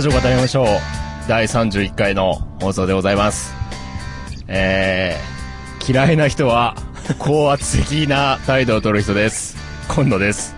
[0.00, 0.66] ラジオ語りましょう。
[1.28, 3.54] 第31回の放送でございます。
[4.48, 6.74] えー、嫌いな人は、
[7.20, 9.58] 高圧的な態度を取る人です。
[9.88, 10.56] 今野です。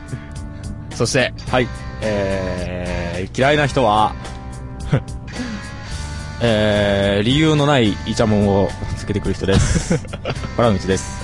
[0.94, 1.66] そして、はい。
[2.02, 4.14] えー、嫌いな人は、
[6.40, 9.98] えー、理由のないイチャモンをつけてくる人です。
[10.56, 11.20] 原口です。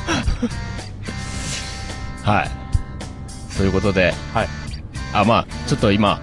[2.25, 2.51] はい。
[3.49, 4.49] そういうことで、はい。
[5.13, 6.21] あ、まあちょっと今、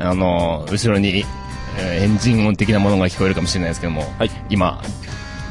[0.00, 1.08] あのー後ろに、
[1.78, 4.82] えーエンジン音的なものが聞こえるかもしれないですけども、はい今、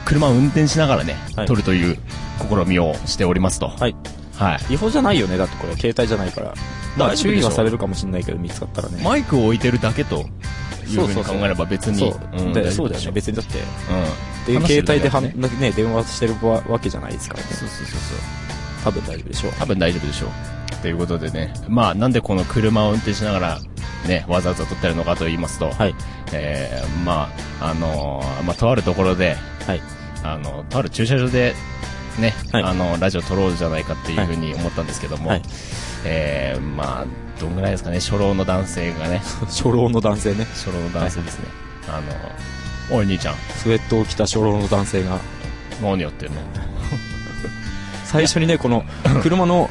[0.06, 1.98] 車を運転しながらね、はい撮るという
[2.40, 3.68] 試みをしておりますと。
[3.70, 3.96] はい。
[4.36, 4.74] はい。
[4.74, 6.54] 違法じゃないよね、だってこれ、携帯じゃないから。
[6.98, 9.02] まあ、注意はされるかもしれないけど、見つかったらね。
[9.04, 10.26] マイクを置いてるだけと
[10.88, 13.60] いうふうに考えれば別に、そう、だよね、別にだって。
[14.50, 14.66] うん。
[14.66, 17.48] 携帯ではだけだねね、電話してるわわけじゃないですからね。
[17.52, 18.20] そうそうそうそう。
[18.86, 19.52] 多分大丈夫でしょう。
[19.60, 20.30] 多分大丈夫でしょう。
[20.82, 23.60] ということでね、まあなんでこの車を運転しながら、
[24.08, 25.96] ね、わざわざ撮ってるのかと言いますと、はい。
[26.34, 29.82] えー、まあ、あのーまあとあるところで、はい。
[30.24, 31.54] あの、とある駐車場で、
[32.20, 35.42] ね、はいあの、ラジオ撮ろうじゃないかっていうふうに思ったんですけども、はい。
[36.06, 37.06] えー、まあ、
[37.40, 40.46] どんぐらいですかね、初老の男性がね、 初老の男性ね。
[40.54, 41.46] 初老の男性ですね、
[41.88, 42.02] あ
[42.92, 45.20] の、おい兄ちゃん、スウェットを着た初老の男性が、
[45.82, 46.42] 何やってんの？
[48.10, 48.84] 最初にね、この、
[49.22, 49.70] 車の、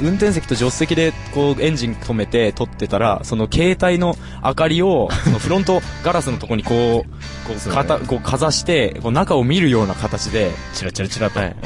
[0.00, 7.08] 運転席と助手席で、こう、エンジン止めて撮ってたら、その携帯の明かりを、そのフロントガラスのとこにこう、
[7.48, 11.40] こう、かた、こう、かざして、こう、中を見るような形で、チラチラチラと。
[11.40, 11.48] はい。
[11.48, 11.56] はい。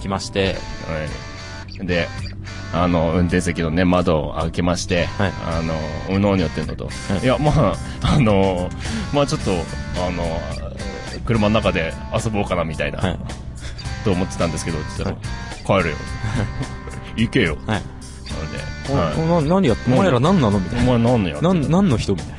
[0.00, 0.52] 来まして、は
[1.82, 1.86] い。
[1.86, 2.08] で、
[2.72, 5.32] あの、運転席のね、窓を開けまして、はい。
[5.46, 5.74] あの、
[6.16, 7.22] うのにやってんのと、はい。
[7.22, 8.70] い、や、まあ、あの、
[9.12, 10.40] まあちょっと、あの、
[11.26, 13.18] 車の中で遊ぼうかなみたいな、はい。
[14.04, 15.16] と思ってたんですけど、って言っ
[15.64, 15.96] たら、帰るよ。
[17.16, 17.56] 行けよ。
[17.66, 17.82] はい。
[18.88, 20.58] なので、何やって、お前ら何なの？
[20.58, 21.52] みたいお前何のやな。
[21.52, 22.14] ん何の人？
[22.14, 22.36] みたいな。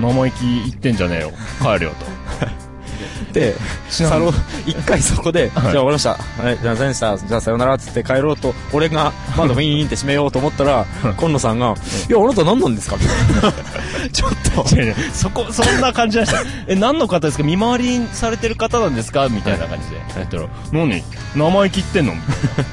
[0.12, 1.32] 生意気言ってんじゃねえよ。
[1.62, 2.06] 帰るよと。
[3.32, 3.54] で、
[3.88, 4.34] サロン、
[4.66, 6.10] 一回そこで、じゃあはい終わりました。
[6.42, 10.84] はい、じゃあ何したじゃあさよならっつって帰ろうと、俺が窓ウィーンって閉めようと思ったら、
[11.16, 11.74] 今野さんが、
[12.08, 12.96] いや、あなた何なんですか？
[12.96, 13.06] み
[13.40, 13.58] たいな。
[14.12, 14.30] ちょっ
[14.66, 14.74] と。
[14.76, 16.34] 違う違うそこ、そんな感じです
[16.66, 17.44] え、何の方ですか？
[17.44, 19.28] 見回りされてる方なんですか？
[19.28, 19.96] みたいな感じで。
[20.16, 21.02] 言ったら、何？
[21.36, 22.14] 生意気言ってんの？
[22.14, 22.64] みたい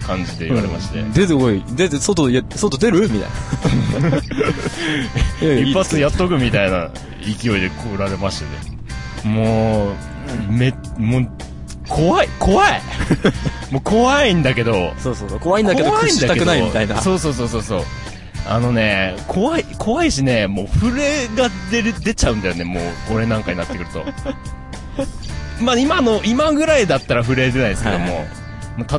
[0.00, 1.02] な感じで言われまして。
[1.12, 1.62] 出てこい。
[1.72, 3.08] 出て、外、いや外出る？
[3.10, 4.18] みたいな。
[5.70, 6.90] 一発やっとくみたいな
[7.22, 8.76] 勢いで来られましてね。
[9.34, 11.28] もう、め、もう、
[11.88, 12.82] 怖い、怖い
[13.70, 15.40] もう怖いんだけど、そうそうそう。
[15.40, 17.00] 怖いんだけど、怖屈したくないみたいな。
[17.00, 17.82] そうそうそうそうそう。
[18.48, 24.04] あのね、怖い、怖いしね、もう震えが出る、出ちゃうんだよね、もう、俺なんかになってくると。
[25.60, 28.26] まあ今の、今ぐらいだったら震え出ないですけども、はい。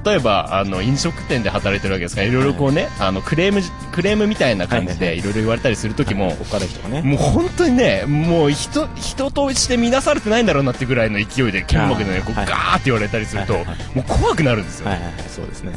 [0.05, 2.21] 例えば、あの、飲食店で働いてるわけですか。
[2.21, 5.21] ら、いろいろこうね、あの、クレーム、クレームみたいな感じはいはいで、い。
[5.21, 7.03] ろいろ言われたりするときも、お金人がね。
[7.03, 12.45] もう本当にね、もう人、人として見なされてないんだろうなってぐらいの勢いで、剣幕でね、こうはい。
[12.47, 14.89] ガーって言われたりすると、はいはいもう怖くなるんですよ。
[14.89, 15.73] はいはいはい、そうですね。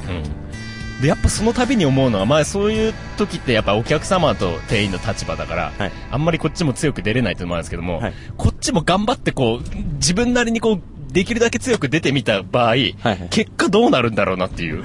[1.00, 5.92] で、やっぱその度に思うのは、まあそういう時ってやっぱお客様と店員の立場だから、はい。
[6.10, 8.14] あんまりこっちも強く出れないというのもあるんですけども、はい。
[8.36, 14.82] こっちも頑張ってこう、自分なりにこう、できるだけ強く出てみた場合、はいはい結果どうなるんだろうなっていう。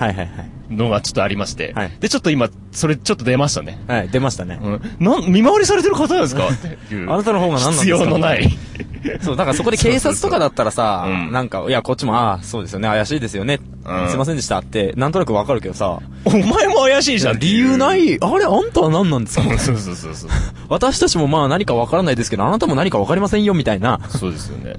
[0.69, 3.80] のがちょっとありまして、はいで、ちょっと今、それちょっと出ましたね。
[3.88, 4.59] はい、出ましたね。
[4.63, 6.47] うん、なん、見回りされてる方なんですか？
[6.50, 7.12] っていう。
[7.12, 7.81] あなたの方が何なんですか？
[7.84, 8.58] 必要のない。
[9.22, 13.59] そう、だからそこで警察とかだったらさそうなんか、いや、こっちも、ああ、そうですよね、怪しいですよね。
[13.86, 17.40] うんすいませんでしたって、なんとなくわかるけどさ、お前も怪しいじゃん。
[17.40, 19.44] 理由ない、あれ、あんたは何なんですか？
[19.59, 20.30] そうそうそうそう。
[20.69, 24.00] 私たちもまあ何かわからないですけど、あなたも何かわかりませんよ、みたいな。
[24.09, 24.74] そうですよね。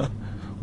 [0.00, 0.08] うん。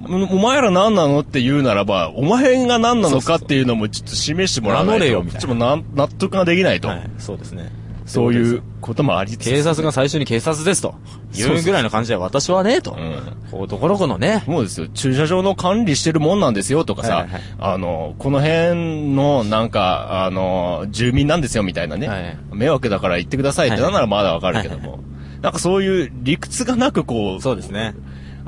[0.09, 5.05] お前ら何なのって言うならば、お前が何なのかっていうのもちょっと示してもらわないと。
[5.05, 6.87] 名乗れよみたいなこっちも納得ができないと。
[6.87, 7.71] はい、そうですね。
[8.09, 9.49] そういうこともありつつ。
[9.51, 10.95] 警察が最初に警察ですと。
[11.35, 12.93] いうぐらいの感じで私はね、と。
[12.93, 13.37] うん。
[13.51, 14.41] こう、どこどこのね。
[14.47, 14.87] そうですよ。
[14.87, 22.07] 駐車場の管理してるもんなんですよとかさ、はいはいはいあの、この辺のなんか、あの、住民なんですよみたいなね。
[22.07, 24.99] はい迷惑だから言ってくださいってはいなんならまだわかるけども。
[25.41, 27.93] なんかそういう理屈がなくこう、そうですね。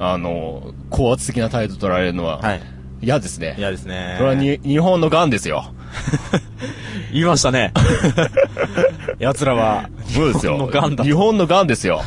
[0.04, 2.62] あの、高圧的な態度取られるのははい。
[3.04, 3.56] 嫌ですね。
[3.58, 4.16] 嫌ですね。
[4.18, 5.74] それはに日本の癌ですよ。
[7.14, 7.72] 言いましたね。
[9.20, 10.54] 奴らは、そうですよ。
[10.54, 12.02] 日本の癌だと日本の癌ですよ。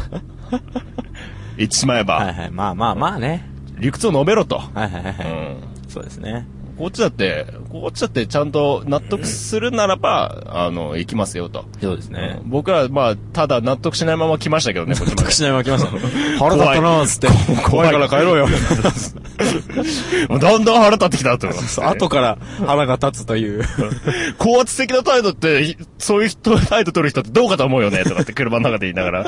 [1.56, 2.50] 言ってしまえば、はいはい。
[2.50, 3.48] まあまあまあね。
[3.78, 4.58] 理屈を述べろと。
[4.58, 5.14] はいはいはいはい。
[5.26, 5.56] うん。
[5.88, 6.46] そうですね。
[6.78, 11.64] こっちだって、こっちだってちゃんと納得するならば、あの、行きますよと。
[11.80, 12.40] そうですね。
[12.44, 15.30] 僕ら、まあ、ただ納得しないまま来ましたけどね、こっちまで。
[15.30, 15.90] しないまま来ました。
[16.38, 17.28] 腹立ったなーっつって。
[17.68, 18.48] 怖いから帰ろうよ。
[20.38, 21.48] だんだん腹立ってきたと
[21.88, 23.64] 後から腹が立つという。
[24.38, 29.26] 高圧的な態度って、そういう人、態度取る人ってどうかと思うよね、とかって車の中で言いながら。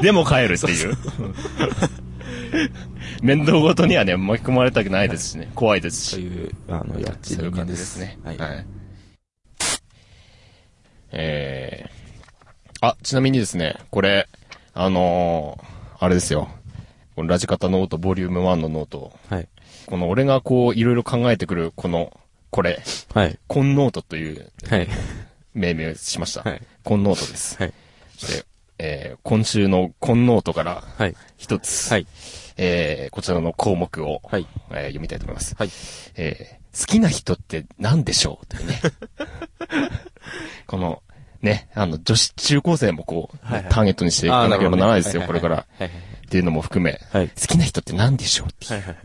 [0.00, 0.96] でも帰るっていう。
[3.22, 5.50] 面倒ごとにはね、巻き込まれたくないですしね。
[5.54, 6.10] 怖いですし。
[6.16, 8.18] という、あの、やっちそういう感じですすね。
[8.24, 8.38] はい。
[8.38, 8.66] はい。
[11.12, 14.28] えー、あ、ちなみにですね、これ、
[14.74, 15.72] あのー
[16.02, 16.48] あれですよ。
[17.14, 19.12] このラジカタノート、ボリューム1のノート。
[19.30, 19.48] はい。
[19.86, 22.12] この俺がこう、いろいろ考えてくる、この、
[22.50, 22.82] これ、
[23.14, 23.38] はい。
[23.46, 24.88] コンノートというはい。
[25.54, 26.42] 命名をしました。
[26.42, 27.56] はいコンノートです。
[27.56, 27.74] はい。
[28.18, 28.46] そして、
[28.78, 31.14] えー、今週のコンノートからはい。
[31.36, 32.06] 一つ、はい。
[32.56, 34.46] えー、こちらの項目を、はい。
[34.70, 35.54] えー読みたいと思います。
[35.58, 35.70] はい。
[36.16, 38.46] えー、好きな人って何でしょう？
[38.46, 38.80] というね。
[40.66, 41.02] この、
[41.40, 45.66] ね、あの、女子中高生もこう、はいはいターゲットにしていかなければならないですよ、これから。
[45.78, 45.86] はい。
[45.86, 45.90] っ
[46.30, 48.48] ていうのも含め、はい好きな人って何でしょう？
[48.48, 48.82] っていうはい。
[48.82, 48.96] はい。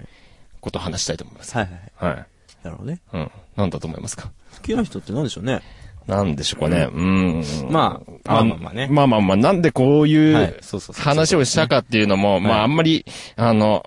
[0.61, 1.55] ことを話したいと思います。
[1.55, 1.69] はい。
[1.95, 2.11] はい。
[2.11, 2.25] はい。
[2.63, 3.00] なるほどね。
[3.13, 3.31] うん。
[3.55, 4.31] なんだと思いますか？
[4.55, 5.61] 好きな人って何でしょうね？
[6.07, 6.89] なんでしょうかね。
[6.92, 7.44] うん。
[7.69, 8.88] まあ、まあまあまあね。
[8.89, 10.59] まあまあまあ、なんでこういはいう
[10.94, 13.06] 話をしたかっていうのも、まああんまり、
[13.36, 13.86] あの、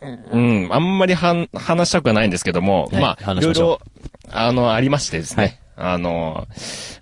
[0.00, 3.80] うん、あんまりはん話したくはないんですけども、はいまあ、いろいろ、
[4.30, 5.60] あの、ありましてですね。
[5.76, 6.46] あの、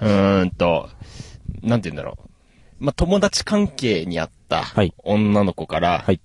[0.00, 0.88] うーんと、
[1.62, 2.28] なんて言うんだろう。
[2.80, 6.20] まあ、友達関係にあったはい女の子から、はい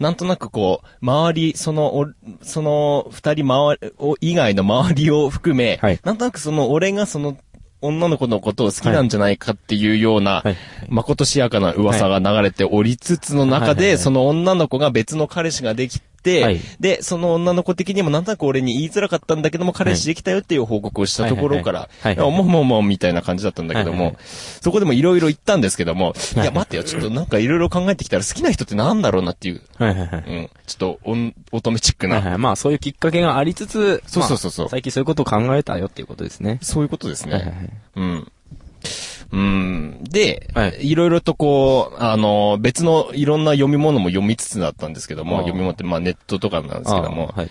[0.00, 2.06] なんとなくこう、周り、その、お
[2.42, 7.36] その、二人周り、お以外の周りを含め、はいなんとなくその、俺がその、
[7.82, 10.56] 女の子のことを好きなんじゃないかっていうような、はい。
[10.88, 16.11] まことしやかな噂が流れておりつつの中で、その女の子が別の彼氏ができて、
[16.42, 30.24] はいで、その女の子的にもなんとなく俺に言いづらかったんだけども、彼氏できたよっていう報告をしたところから、はいはいもうもうもうみたいな感じだったんだけどもはいはいは、そこでもいろいろ言ったんですけども、いはいや待ってよ、ちょっとなんかいろいろ考えてきたら好きな人ってなんだろうなっていう、はいはいはい。
[30.26, 32.38] うん、ちょっとおん乙女チックな、はいはい。
[32.38, 36.58] まあ、そういうきっかけがありつつ、そうそうそうそうまあ最近そういうことを考えたよっていうことですね。
[36.62, 37.34] そういうことですね。
[37.34, 38.32] はいはいはいうん。
[39.32, 40.04] うん。
[40.04, 40.90] で、はい。
[40.90, 47.50] いろいろとこう、あの、別のいろんな読み物も読みつつだったんですけども、読み物ってまあネットとかなんですけども、あはい。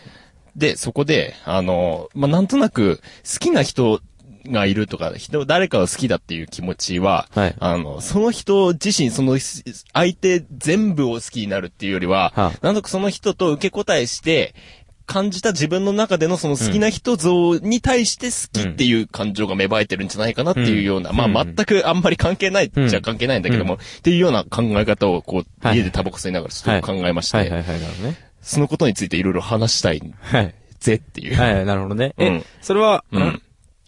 [0.56, 4.02] で、そこで、あの、まあ、なんとなく、好きな人
[4.46, 7.56] がいるとか、人、誰かを好きだっていう気持ちは、はい。
[7.60, 9.38] あの、その人自身、その、
[9.94, 12.60] 相手全部を好きになるっていうよりは、はあ。
[12.62, 14.54] なんとかその人と受け答えして、
[15.12, 28.18] 感じた自分の中でのその好きな人像に対して好きっていう感情が芽生えてるんじゃないかなっていうような、うんまあうん全くあんまり関係ないっちゃ関係ないんだけども、うんっていうような考え方をこう、はい家でタバコ吸いながらちょっと考えまして、はいはいはい、なるほどね。
[28.42, 30.56] そのことについていろいろ話したいはい。
[30.80, 31.36] ぜっていう。
[31.36, 32.14] はいはい、なるほどね。
[32.18, 33.42] え、うんそれは、うん。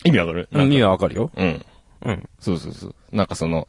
[0.04, 0.50] 意味わかる？
[0.52, 0.90] うん、意味は。
[0.90, 1.32] はわかるよ。
[1.36, 1.66] うん。
[2.06, 2.30] うん。
[2.40, 2.96] そうそうそう。
[3.12, 3.68] なんかその、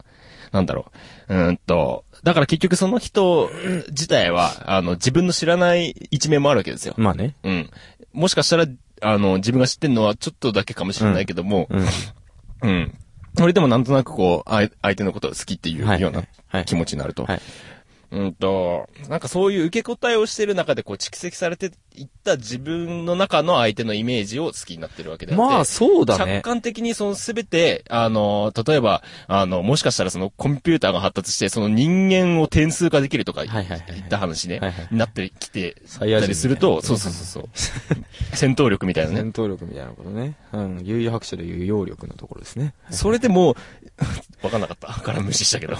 [0.51, 0.91] なんだろ
[1.29, 1.33] う。
[1.33, 3.51] うーんと、だから結局その人
[3.89, 6.95] 自体は、あの、自分の知らない一面もあるわけですよ。
[6.97, 7.35] まあね。
[7.43, 7.69] うん。
[8.13, 8.65] もしかしたら、
[9.01, 11.85] あの、自分が知ってるのはちょっとだけかもしれないけども、うん。
[12.63, 12.97] うん。
[13.37, 17.25] それでもなんとなくこう、あい相手のことを好きっていうはいようなはい気持ちになると。
[17.25, 17.41] はい。
[18.09, 25.43] うんと、なんかそういう受け答えをしてる中でこう蓄積されていった自分の中の相手のイメージを好きになってるわけであって。
[25.43, 26.41] まあ、そうだ客ね。
[26.41, 37.49] 観的にそのすべて、あの、例えば、あの、もしかしたらそのコンピューターが発達して、その人間を点数化できるとか言った話ねはいはい、なってきてたりすると、そうそうそうそう。
[38.35, 39.17] 戦闘力みたいなね。
[39.17, 40.35] 戦闘力みたいなことね。
[40.53, 40.81] うん。
[40.83, 42.73] 有意白書で有揚力のところですね。
[42.89, 43.55] それでもう、
[44.43, 45.77] わかんなかったから無視したけど。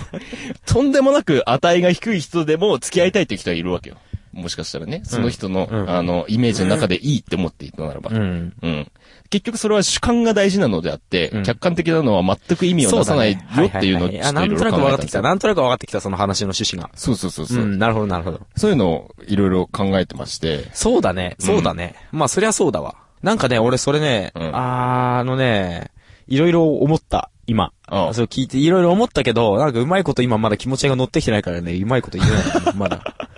[0.66, 3.98] とんでもなく値が低い人でも付き合いたいっていう人はいるわけよ。
[4.36, 8.12] もしかしたらね、その人の、うんあの、イメージの中でいいって思っていたならば。
[8.12, 8.54] ん。
[8.62, 8.92] うん。
[9.30, 15.22] 結局それは主観が大事なのであって、うん客観的なのは全く意味を出さないよっていうのをちょあ、っといろいろなんとなく分かってきた。
[15.22, 16.90] なんとなく分かってきた、その話の趣旨が。
[16.96, 18.42] そうそうそうそう、うん、なるほど、なるほど。
[18.58, 20.70] そういうのをいろいろ考えてまして。
[20.74, 21.96] そうだね、そうだね。
[22.12, 22.96] まあ、そりゃそうだわ。
[23.24, 25.92] なんかね、俺それね、うんあーあのね、
[26.28, 27.72] いろいろ思った、今。
[27.88, 32.30] ああそれ聞いていろいろ思ったけど、なんかうまいこと今まだ気持ちが乗ってきてないからね、うまいこと言え
[32.66, 33.16] ない、まだ。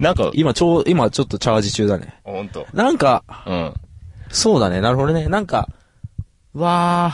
[0.00, 2.20] なんか、今ちょう、今ちょっとチャージ中だね。
[2.24, 2.66] ほんと。
[2.72, 3.74] なんか、うん。
[4.30, 5.28] そうだね、なるほどね。
[5.28, 5.68] なんか、
[6.54, 7.12] わ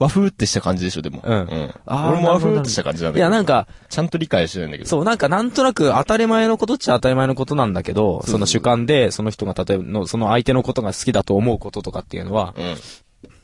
[0.00, 1.22] 和風ってした感じでしょ、でも。
[1.24, 1.74] うんうん。
[1.86, 3.14] あー俺も和風ってした感じなんー。
[3.14, 3.22] だけど。
[3.22, 4.90] いや、なんか、ちゃんと理解してないんだけど。
[4.90, 12.76] そう、なんかなんとなく当たり前のことっちゃ当たり前のことなんだけど、そうその主観で、その人が例えばの、その相手のことが好きだと思うこととかっていうのは、うん。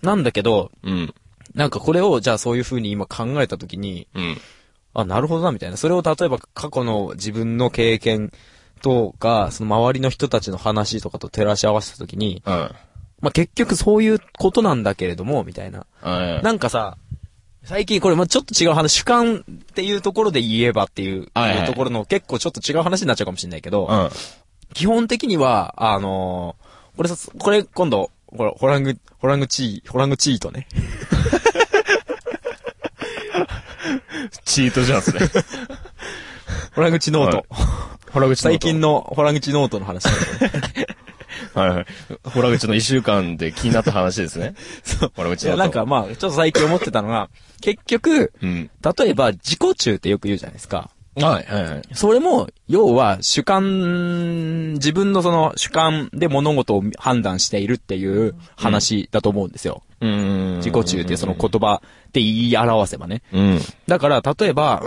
[0.02, 1.14] なんだけど、うん。
[1.54, 4.36] なんかこれを、じゃあそういう風に今考えたときに、うん。
[4.94, 5.76] あ、なるほどな、みたいな。
[5.76, 8.32] それを例えば過去の自分の経験
[8.80, 12.52] とか、その周りの人たちの話とかと照らし合わせたときに、うん。
[12.52, 15.86] まあ、結局そういうことなんだけれども、みたいな。
[16.02, 16.10] う
[16.40, 16.42] ん。
[16.42, 16.96] なんかさ、
[17.62, 24.10] 最近これ、まあ、ちょっと違う話、主観っていうところで言えばっていう、はいはいところの結構ちょっと違う話になっちゃうかもしれないけど、うん。
[24.72, 30.66] 基本的には、あのーこれさ、これ今度、これ、ホラング、ホラングチー、ホラングチートね。
[34.44, 35.20] チートじゃん、それ。
[36.74, 37.46] ホラングチノート。
[38.12, 40.12] ホラ口最近のホラングチノートの話ね。
[41.54, 41.86] はいはい。
[42.24, 44.54] ホラ口の一週間で気になった話ですね。
[44.82, 45.12] そう。
[45.14, 47.28] ホラ口いや、なんか、まあ、ちょっと最近思ってたのが、
[47.60, 48.70] 結局、うん。
[48.98, 50.90] 例えば、自己中ってよく言うじゃないですか。
[51.16, 51.82] はい、はい、はい。
[51.92, 59.82] それも、要は、主観、自分のその主観で物事を判断しているっていう話だと思うんですよ。
[60.00, 60.56] うん。
[60.58, 63.22] 自己中っていうその言葉で言い表せばね。
[63.32, 63.60] うん。
[63.86, 64.82] だから、例えば、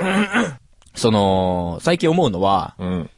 [0.96, 3.10] その、最近思うのは、うん。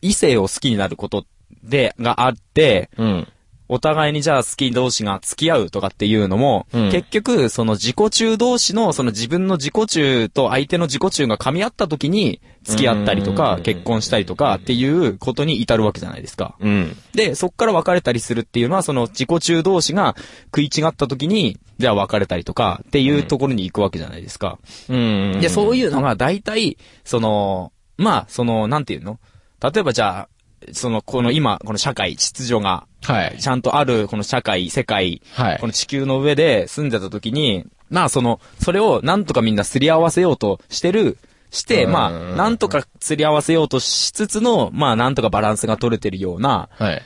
[0.00, 1.24] 異性を好きになること
[1.62, 3.28] で、があって、うん。
[3.68, 16.56] お互いにじゃあ好き同士が付き合うとかっていうのも、うん結局、その自己中同士の、その自分の自己中と相手の自己中が噛み合った時に、付き合ったりとうか、ん結婚したりとかっていうことに至るわけじゃないですか。
[16.60, 16.96] うん。
[17.14, 20.16] で、そっから別れたりするっていうのは、その自己中同士が
[20.54, 24.58] 食い違った時に、じゃあ別れたりとかっていうところに行くわけじゃないですか。
[24.88, 25.38] うん。
[25.40, 29.18] で、そういいうのが大体、その、まあ、その、なんていうの？
[29.60, 30.28] 例えばじゃあ、
[30.72, 33.38] その、この今、この社会、秩序が、はい。
[33.38, 41.18] ちゃんとある、この社会、世界、はいこの地球の上で住んでた時に、まあその、それをなんとかみんなすり合わせようとしてる、
[41.50, 47.02] して、うんまあ、なんとかすり合わせようとしつつの、まあなんとかバランスが取れてるような、はい。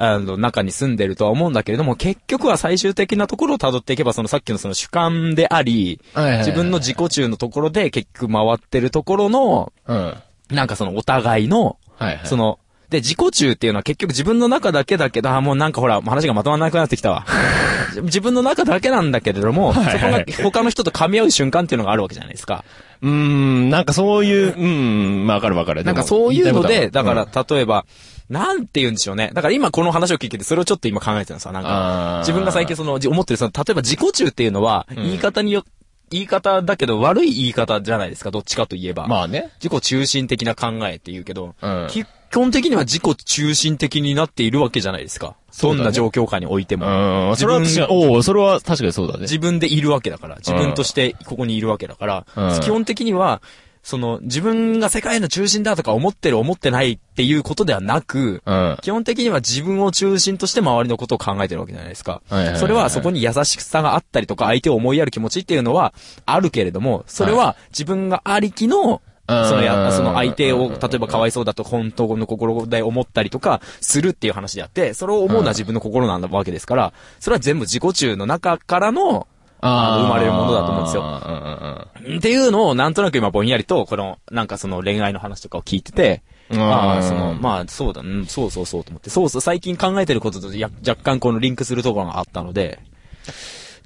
[0.00, 10.14] あの、中に住んでるとは思うんだけれども、結局は最終的なところを辿っていけば、そのさっきのその主観であり、自分の自己中のところで結局回ってるところの、うん。
[10.50, 12.26] なんかそのお互いの、はいはい。
[12.26, 17.26] その、で、自己中っていうのは結局自分の中だけだけど、あ、もうなんかほら、話がまとまらなくなってきたわ。
[18.02, 22.64] 自分の中だけなんだけれども、はいはいそこが他の人と噛み合う瞬間っていうのがあるわけじゃないですか。
[23.02, 25.84] うーん、なんかそういう、うん、まあわかるわかる。
[25.84, 27.84] なんかそういうので、だから、ら例えば、
[28.30, 29.30] なんて言うんでしょうね。
[29.32, 31.52] だから今この話を聞いてて、それをちょっと今考えてるんですよ。
[31.52, 35.64] なんあかー、自分が最近その、じ思ってるその、例えば自己中っていうのは、言い方によ、
[36.10, 39.06] 言い方だけど悪い言い方じゃないですか、どっちかといえば。
[39.06, 39.50] まあね。
[39.62, 41.86] 自己中心的な考えって言うけど、うん
[42.30, 45.36] 基本的には自己中心的になっているわけじゃないですか。
[45.62, 47.30] どんな状況下においても。
[47.30, 47.36] うん。
[47.36, 49.22] それは確かに、おおそれは確かにそうだね。
[49.22, 53.40] 自分でいるわけだから、自分としてここにいるわけだから、うん基本的には、
[53.82, 58.76] その、自分が世界の中心だとか思ってる思ってないっていうことではなく、うん。
[58.82, 62.20] 基本的には自分を中心として周りのことを考えてるわけじゃないですか
[62.56, 65.94] それはそこに優しさがあったりとか、相手を思いやる気持ちっていうのは
[66.26, 79.28] あるけれども、それは自分がありきの、そのや、その相手を、例えばかわいそうだと本当の心で思ったりとか、するっていう話であって、それを思うのは自分の心なんだわけですから、それは全部自己中の中からの、
[79.60, 81.02] あの生まれるものだと思うんですよ。
[81.02, 82.18] よ。
[82.18, 86.60] っていうのをなんとなく今ぼんやりと、この、なんかその恋愛の話とかを聞いてて、うん。
[86.60, 92.78] ああ、その、まあそうだ、うん、そうそうそうと思って、そうそう、最近考えてることとや若干このリンクするところがあったので、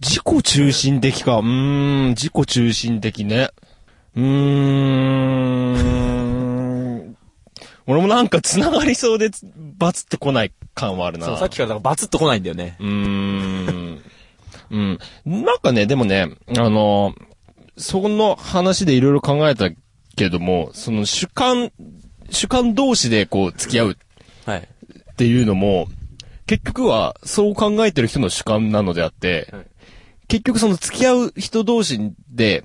[0.01, 1.39] 自己中心的か。
[1.39, 3.51] うーん、自己中心的ね。
[4.17, 4.33] うーん。
[7.87, 9.31] 俺もなんか繋がりそうで、
[9.79, 11.27] バツってこない感はあるな。
[11.27, 12.77] そう、さっきからバツッと来ないんだよね。
[12.79, 14.03] うーん。
[14.71, 14.99] うん。
[15.25, 17.15] なんかね、でもね、あの、
[17.77, 19.71] その話でいろいろ考えた
[20.17, 21.73] けども、その主観、
[22.31, 23.97] 主観同士でこう付き合う
[24.47, 24.69] はい。
[25.13, 25.89] っていうのも、
[26.47, 29.67] 結局はそう考えてる人の主観なのであって、はい
[30.33, 32.65] 結局その付き合う人同士で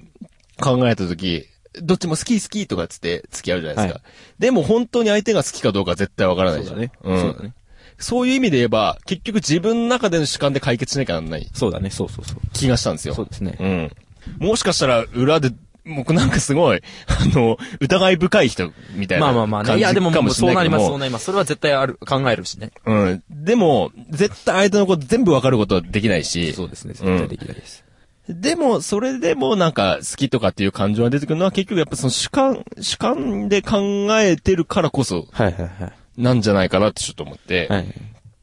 [0.59, 1.45] 考えたとき、
[1.81, 3.99] どっちも好き好きとかっつって付き合うじゃないですか。
[3.99, 4.05] は
[4.39, 6.75] でも本当に相手が好きかどうかは絶対わからないじゃん。
[6.75, 6.91] そうだね。
[7.03, 7.53] うんそうだね。
[7.99, 12.37] そういう意味で言えば、結局自分の中での主観で解決しなきゃならないそうだね、そうそうそう。
[12.53, 13.15] 気がしたんですよ。
[13.15, 13.57] そうですね。
[13.59, 14.47] うん。
[14.47, 15.51] もしかしたら裏で、
[15.83, 19.77] 僕なんかすごい、 あの、疑い深い人みたいなまあまあまあね。
[19.77, 21.25] いや、でもかもそうなります、そうなります。
[21.25, 22.71] それは絶対ある、考えるしね。
[22.85, 23.23] うん。
[23.31, 26.53] でも、絶対相手のこと全部わかることはできないし。
[26.53, 27.83] そうですね、絶うん対できないです。
[28.29, 36.21] でも、それでもなんか好きとかっていう感情が出てくるのは結局やっぱその主観、主観で考えてるからこそはいはいはい。
[36.21, 37.67] なんじゃないかなってちょっと思って。
[37.69, 37.93] はい。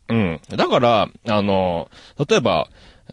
[0.08, 0.40] うん。
[0.50, 1.90] だから、あの、
[2.28, 2.68] 例えば、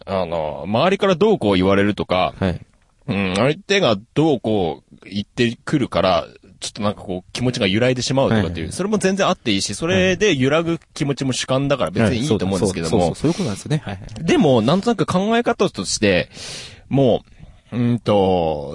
[0.06, 2.60] あの、周りからどうこう言われるとか、はい。
[3.08, 6.26] うん、相手がどうこう言ってくるから、
[6.62, 13.82] ちょっとなんかこう気持ちが揺らいでしまうとかっていう、それも全然あっていいし、それで揺らぐ気持ちも主観だから別にいいと思うんですけどもそうそう、そういうことなんですよね。
[14.20, 16.30] でも、なんとなく考え方として、
[16.88, 17.24] も
[17.72, 18.74] うんと、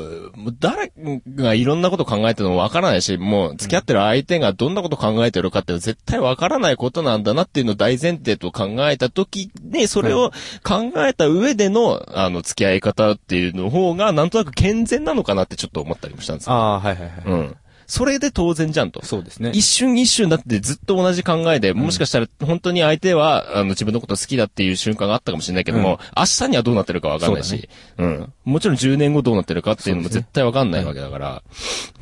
[0.60, 0.92] 誰
[1.36, 10.32] がいろんなこと考えてるのもわからないし、もう付き合ってる相手がどんなこと考えてるかっていうのは絶対わからないことなんだなっていうのを大前提と考えた時に、それを
[10.64, 16.54] 考えた上での、あの、付き合い方っていうの方が、なんとなく健全なのかなってちょっと思ったりもしたんですよ。
[16.54, 17.12] ああ、はいはいはい。
[17.26, 17.56] うん。
[17.88, 19.04] それで当然じゃんと。
[19.04, 19.52] そうですね。
[19.54, 25.98] 一瞬一瞬だってずっと同じ考えで、もしかしたら本当に相手は、あの、自分のこと好きだっていう瞬間があったかもしれないけども、うん。
[26.18, 28.34] 明日にはどうなってるかわかんないし、うん。
[28.44, 31.44] もちろん10年後どうなってるかっていうのも絶対わかんないわけだから、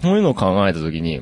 [0.01, 1.22] そういうのを考えたときに、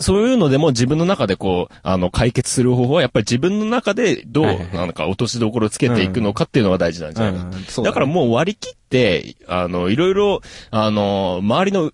[0.00, 11.92] そういうのでも自分の中でこう、あの、解決する方法はやっぱり自分の中でどう、なんか落としどころをつけていくのかっていうのが大事なんじゃないかだからもう割り切って、あの、いろいろ、あの、周りの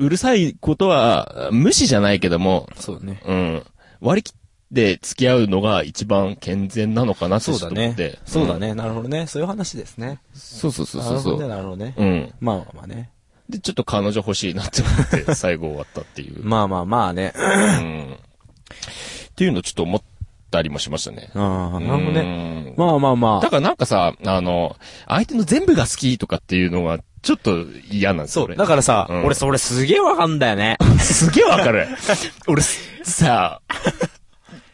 [0.00, 3.22] ううるさいことは、無視じゃないけども、そうだね。
[3.24, 3.62] うん。
[4.00, 8.18] 割り切って付き合うのが一番健全なのかなってそうだね。
[8.24, 8.74] そうだね。
[8.74, 9.26] なるほどね。
[9.26, 10.20] そういう話ですね。
[10.32, 11.48] そうそうそうなるほどね、そうそう。
[11.48, 11.94] なるほどね。
[11.96, 12.34] うん。
[12.40, 13.10] まあまあまあね。
[13.50, 16.44] で、ちょっと彼女欲しいなって思って、 最後終わったっていう。
[16.44, 17.32] まあまあまあね。
[17.36, 18.16] うん。
[19.32, 20.02] っていうのをちょっと思っ
[20.50, 21.30] たりもしましたね。
[21.34, 22.22] ああ、なるほどね。
[22.22, 23.40] ねまあまあまあ。
[23.40, 24.76] だからなんかさ、あの、
[25.06, 28.44] 相手の全部が好きとかっていうのが、ちょっと嫌なんですよ、そう。
[28.46, 30.76] 俺だからさ、うん俺それすげえわかんだよね。
[30.98, 31.86] すげえわかる。
[32.48, 32.62] 俺、
[33.02, 33.60] さ、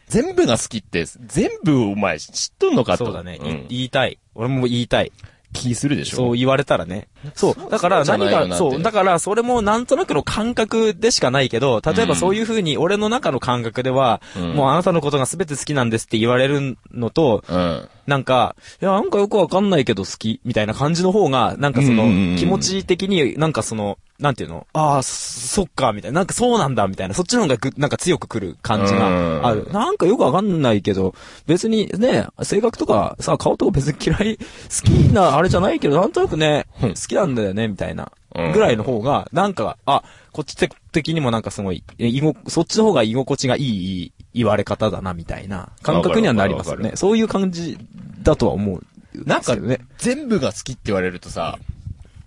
[0.07, 3.05] 全部が好きって、全部お前知っとんのかと。
[3.05, 3.37] そうだね。
[3.37, 4.17] いん言いたい。
[4.35, 5.11] 俺も言いたい。
[5.57, 7.07] 気するでしょそう言われたらね。
[7.35, 7.69] そう。
[7.69, 8.81] だから何が、そう。
[8.81, 17.89] だからそれもなんとなくの感覚でしかないけど、例えばそういう風に俺の中の感覚では、うんもうあなたのことが全て好きなんですって言われるのと、うん。
[18.07, 24.65] なんか、いや、なんかよくわかんないけど好き、みたいな感じの方が、なんかその気持ち的に、なんかその、なんていうの？
[24.73, 26.21] ああ、そそっか、みたいな。
[26.21, 27.13] なんかそうなんだ、みたいな。
[27.13, 29.67] そっちの方がぐ、なんか強く来る感じがある。
[29.71, 31.13] なんかよくわかんないけど、
[31.45, 34.43] 別にね、性格とか、さ、顔とか別に嫌い、好
[34.83, 38.11] きなあれじゃないけど、なんとなくね、好きなんだよね、みたいな。
[38.35, 40.55] うんぐらいの方が、なんか、あ、こっち
[40.91, 46.77] 的にもなんかすごい、え居ごそっちの方が居心地がいい言われ方だな、みたいな感覚にはなりますよ。
[46.77, 47.79] ねそういう感じ
[48.21, 48.83] だとは思う。
[49.25, 49.79] なんかね。
[49.97, 51.57] 全部が好きって言われるとさ、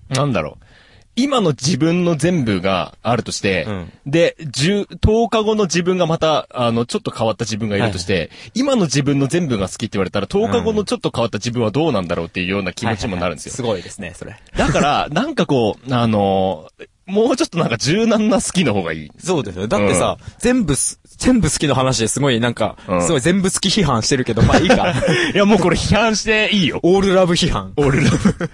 [0.08, 0.64] なんだろう。
[1.22, 13.52] 今の自分の全部があるとして、うんで、10、10日後の自分がまた、あの、ちょっと変わった自分がいるとして、今の自分の全部が好きって言われたら、10日後のちょっと変わった自分はどうなんだろうっていうような気持ちにもなるんですよ。
[13.52, 14.36] すごいですね、それ。
[14.56, 16.68] だから、 なんかこう、あの
[17.06, 19.10] もうちょっとなんか柔軟な好きの方がいい。
[19.18, 19.66] そうですよ。
[19.66, 24.94] だってさ、全部す、全部好きの話ですごいなんか、うんすごい全部好き批判してるけど、まあいいか。
[25.34, 26.78] いや、もうこれ批判していいよ。
[26.82, 27.72] オールラブ批判。
[27.76, 28.50] オールラブ。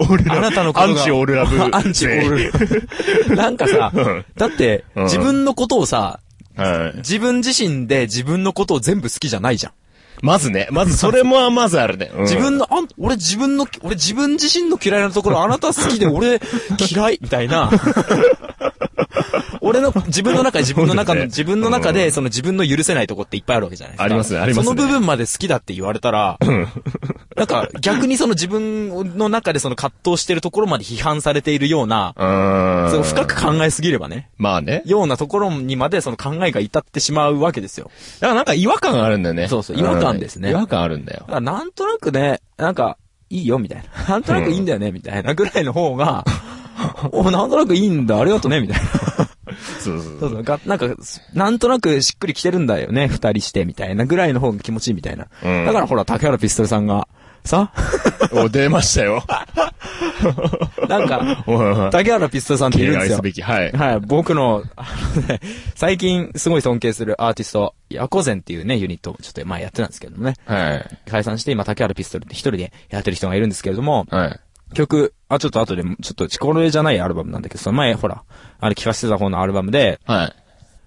[0.00, 0.38] オールラブ。
[0.38, 1.00] あなたのことが。
[1.00, 1.62] アンチオールラブ。
[1.72, 3.36] アンチオール。
[3.36, 6.20] なんかさうん、だって、うん自分のことをさ、
[6.56, 6.98] はい。
[6.98, 9.72] 自分自身で自分のことを全部好きじゃないじゃん。
[10.20, 12.10] まずね、まずそれもまずあるね。
[12.12, 16.40] うん自分の、あん、俺自分の、俺自分自身の嫌いなところあなた好きで俺
[16.90, 17.70] 嫌いみたいな。
[19.60, 24.04] 俺の、自分の中で自分の中の、自分の中でその自分の許せないとこっていっぱいあるわけじゃないですか。
[24.04, 26.38] ありますねありますねその部分まで好きだって言われたら、
[27.36, 32.90] なんか逆にその自分の中でその葛藤してるところまで批判されているような、う。
[32.90, 34.82] その深く考えすぎればね、まあね。
[34.84, 37.90] ようなところにまでその考えが至ってしまうわけですよ。
[38.20, 39.48] だからなんか違和感があるんだよね。
[39.48, 41.40] そうそう違和感ですねうん違和感あるんだよだ。
[41.40, 42.96] なんとなくね、なんか、
[43.30, 44.04] いいよ、みたいな。
[44.04, 46.24] なんとなくいいんだよね、みたいなぐらいの方が、
[47.12, 48.88] お、なんとなくいいんだ、ありがとね、みたいな。
[49.80, 50.60] そうそうそうなんか、
[51.34, 55.26] なんとなくしっくりきてるんだよね、二人して、みたいなぐらいの方が気持ちいいみたいな。
[55.44, 57.08] うんだからほら、竹原ピストルさんが、
[57.44, 57.72] さ、
[58.32, 59.24] お、出ましたよ。
[60.88, 63.22] なんか、お竹原ピストルさんっているんですよす。
[63.22, 63.40] べき。
[63.42, 63.72] はい。
[63.72, 64.86] はい、僕の、あ
[65.16, 65.40] のね、
[65.74, 70.34] 最近すごい尊敬するアーティスト、ヤコゼンっていうね、ユニットをちょっと前やってたんですけどもね。
[70.44, 70.78] はい。
[71.06, 74.40] 解解散して今、竹原ピストルって一人でやってる人がいるんですけれども、はい。
[74.74, 78.24] 曲、あ、ちょっと後で、ちょっと、これじゃないアルバムなんだけど、その前、ほら、
[78.60, 80.32] あれ聞かせてた方のアルバムで、はい。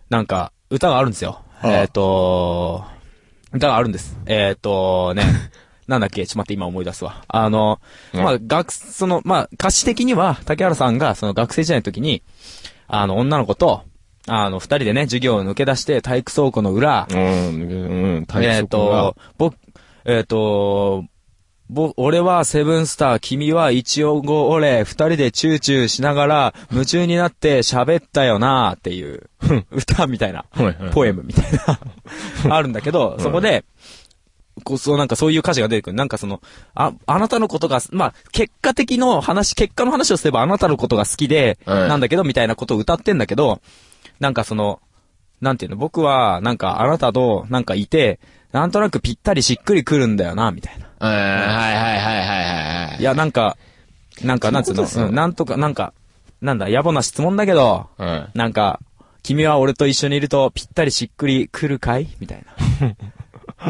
[0.09, 1.41] なんか、歌があるんですよ。
[1.55, 2.83] はあえっ、と、
[3.53, 4.17] 歌があるんです。
[4.25, 5.23] えっ、と、ね、
[5.87, 7.23] なんだっけ、ちょっと待って、今思い出すわ。
[7.27, 7.79] あの、
[8.13, 12.23] うんまあ、学、その、まあ、歌詞的には、竹原さんが、その学生時代の時に、
[12.87, 13.83] あの、女の子と、
[14.27, 19.55] あの、二人でね、授業を抜け出して、体育倉庫の裏、うん、うん、体えっ、操と、僕、
[20.05, 21.05] えっ、と、
[21.71, 29.29] ぼ、俺はセブンスター、君は一応語俺、二人でチューチューしながら、夢中になって喋ったよなっていう、
[29.71, 30.45] 歌みたいな
[30.93, 31.45] ポエムみたい
[32.45, 33.63] な、あるんだけど、そこで、
[34.65, 35.95] こう、そうなんかそういう歌詞が出てくる。
[35.95, 36.41] なんかその、
[36.75, 43.61] あ、あなたのことが、まあ、結果的の話、結果の話をすればあなたのことが好きで、はいなんだけど、みたいなことを歌ってんだけど、
[44.19, 44.81] なんかその、
[45.39, 48.19] なんていうの、僕は、なんかあなたと、なんかいて、
[48.51, 50.90] なんとなくぴったりしっくりくるんだよな、みたいな。
[51.07, 53.01] はいはいはいはいはいはい。
[53.01, 53.57] いや、なんか、
[54.23, 55.93] なんか、なんつうの、そうなんとか、なんか、
[56.41, 58.29] なんだ、野暮な質問だけど、うん。
[58.33, 58.79] なんか、
[59.23, 62.07] 君は俺と一緒にいるとぴったりしっくり来るかい？
[62.19, 62.43] みたい
[62.79, 62.95] な。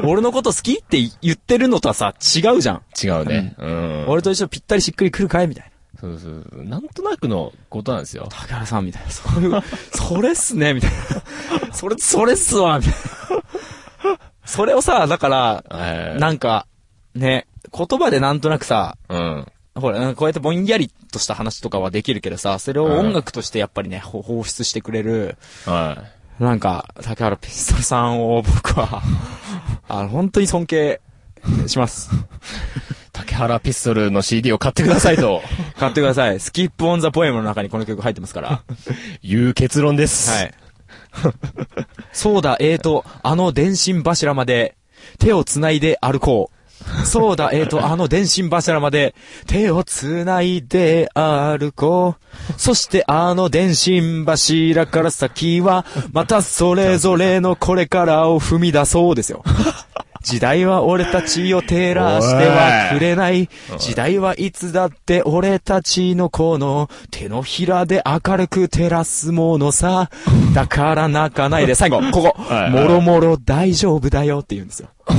[0.07, 2.81] 俺のこと好きって言ってるのとはさ、違うじゃん。
[3.01, 3.55] 違うね。
[3.57, 4.05] うん。
[4.07, 5.47] 俺と一緒にぴったりしっくり来るかい？
[5.47, 5.71] みたいな。
[5.99, 6.63] そうそう。
[6.63, 8.27] なんとなくのことなんですよ。
[8.31, 9.11] 高原さんみたいな。
[9.11, 9.61] そういう、
[9.93, 11.73] それっすねみたいな。
[11.73, 14.17] それ、それっすわみたいな。
[14.45, 16.65] それをさ、だから、えーなんか、
[17.15, 19.47] ね、言葉でなんとなくさ、うん。
[19.75, 25.97] ほら、こうやってぼんやりとした話とかはできるけどさ、それを音楽としてやっぱりね、ほ放出してくれる、は
[26.39, 26.43] い。
[26.43, 29.01] なんか、竹原ピストルさんを僕は、
[29.87, 31.01] あの、本当に尊敬
[31.67, 32.09] します。
[33.13, 35.41] 竹原ピストルの CD を買ってくださいと
[35.77, 36.39] 買ってください。
[36.39, 38.63] スキップオンザポエムの中にこの曲入ってますから。
[39.21, 40.31] いう結論です。
[40.31, 40.53] はい。
[42.11, 44.75] そうだ、えーと、あの電信柱まで、
[45.19, 46.60] 手を繋いで歩こう。
[47.05, 49.15] そうだ、えーと、あの電信柱まで、
[49.47, 52.53] 手を繋いで歩こう。
[52.59, 59.43] そしてあの電信柱から先は、またそれぞれのこれからを踏み出そうですよ。
[60.21, 63.49] 時代は俺たちを照らしてはくれない。
[63.79, 70.09] 時代はいつだって俺たちのこの手のひらで明るく照らすものさ。
[70.53, 71.75] だから泣かないで。
[71.75, 72.35] 最後、ここ。
[72.69, 74.89] もろもろ大丈夫だよって言うんですよ。
[75.07, 75.15] な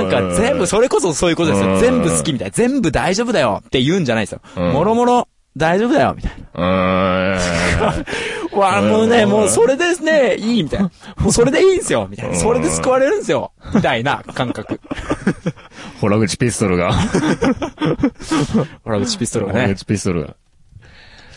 [0.00, 1.74] んか全部、それこそそういうことですよ。
[1.74, 2.52] うん全部好きみたいな。
[2.52, 4.40] 全部大丈夫だよって言うんじゃないですよ。
[4.56, 6.36] うんもろもろ大丈夫だよみたいな。
[8.60, 10.90] わあ、もうね、うんもうそれですね、いいみたいな。
[11.18, 12.36] もうそれでいいんですよみたいな。
[12.36, 14.80] それで救われるんですよみたいな感覚。
[16.00, 16.92] 洞口ピストルが。
[18.84, 19.74] ほら、うちピストルが洞ね。
[19.74, 20.36] 口ピストルが。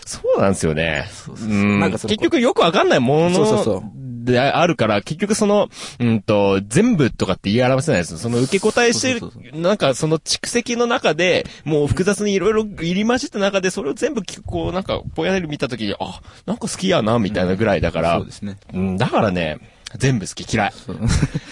[0.05, 1.05] そうなんですよね。
[1.41, 3.91] うんなんか結局よくわかんないもそうそうその
[4.31, 8.17] であるから、結局その、うんと、全部とかって言い表せないです。
[8.17, 18.57] その受け答えしてるそうそう、なんかその蓄積の中で、もう複雑にいろいろ入り混じった中で、それを全部聞くこう、なんか、ぼんやり見たときに、あ、なんか好きやな、みたいなぐらいだから、そうですね。
[18.73, 19.59] うん、だからね、
[19.95, 20.73] 全部好き嫌い。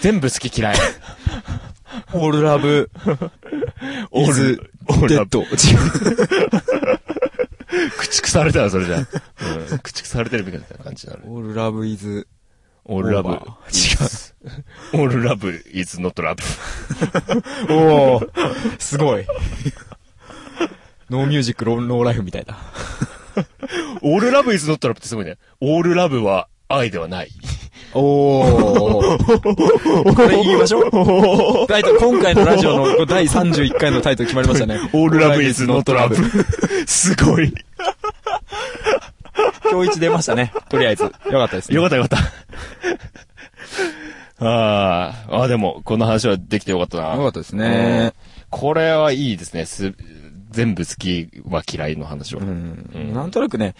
[0.00, 0.76] 全部好き嫌い。
[2.12, 2.90] オールラブ、
[4.10, 5.42] オール、オールラブデッド。
[5.42, 5.48] 違う。
[7.66, 9.00] 駆逐されたらそれじゃん。
[9.00, 11.24] うん、駆逐されてるみたいな感じになる。
[11.26, 12.28] オールラブイズ、
[12.88, 13.30] オールラブ。
[13.30, 13.40] 違う。
[14.94, 16.36] オオールラブ is not love.
[17.72, 18.30] おー、
[18.78, 19.26] すごい。
[21.10, 22.56] ノーミュージック、ローノーライフみたいな。
[24.02, 25.36] オールラブ is not love ってすごいね。
[25.60, 27.30] オールラブは愛ではない。
[27.92, 30.14] おー。
[30.14, 31.66] これ言いましょう。
[31.66, 34.78] タイトル、今回のラジオの第31回のタイトル決まりましたね。
[34.92, 36.14] オールラブ is not love.
[36.86, 37.52] すごい。
[39.76, 40.52] 小一出ましたね。
[40.68, 41.04] とりあえず。
[41.04, 41.76] よかったですね。
[41.76, 42.18] よかったよかった。
[44.38, 47.14] あああ、でも、この話はできてよかったな。
[47.14, 48.12] よかったですね。
[48.50, 49.64] これはいいですね。
[49.66, 49.94] す、
[50.50, 52.42] 全部好きは嫌いの話は。
[52.42, 53.12] うん。
[53.14, 53.74] なんとなくね、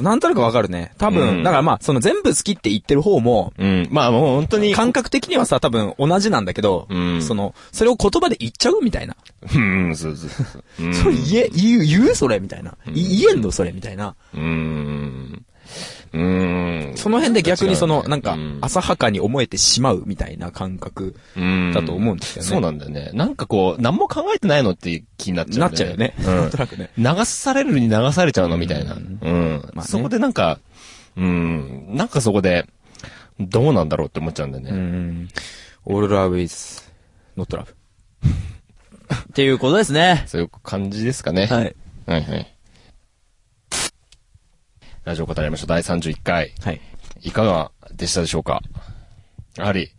[0.00, 0.92] なんとなくわかるね。
[0.98, 3.88] 多分、うんだからまあ、その全部好きって言ってる方も、うん。
[3.90, 4.74] まあもう本当に。
[4.74, 9.16] 感覚的にはさ、多分同じなんだけど、うんその、それを言葉で言っちゃうみたいな。
[9.54, 10.84] うん、そうそうそう。
[10.84, 12.74] う んそれ言え、言う、言うそれみたいな。
[12.92, 14.14] い言えんのそれみたいな。
[14.34, 15.44] うーん。
[16.12, 16.45] うーん。
[17.06, 22.48] その辺で逆にその、なんかうん、浅はかに思えてしまうみたいな感覚うんだと思うんですよね。
[22.48, 23.12] そうなんだよね。
[23.14, 26.14] なんかこう、何も考えてないのって気になっちゃうんだなっちゃうよね。
[26.18, 26.90] なんとなくね。
[26.98, 27.04] うん。
[27.04, 28.94] 流されるに流されちゃうのみたいな。
[28.94, 29.70] ううんん。
[29.72, 30.58] まあねそこでなんか、
[31.16, 31.86] うん。
[31.90, 32.66] なんかそこで、
[33.38, 34.76] どうなんだろうって思っちゃうんだようね。
[34.76, 35.28] ん。
[35.88, 36.90] all love is
[37.36, 37.66] not love.
[37.66, 40.24] っていうことですね。
[40.26, 41.46] そういう感じですかね。
[41.46, 41.76] はい。
[42.06, 42.56] はいはい。
[45.06, 45.68] ラジオ語りましょう。
[45.68, 46.52] 第31回。
[46.64, 46.80] はい。
[47.26, 48.62] いかがでしたでしょうか？
[49.56, 49.90] やはり、